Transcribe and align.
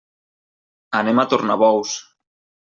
Anem 1.01 1.23
a 1.23 1.27
Tornabous. 1.35 1.95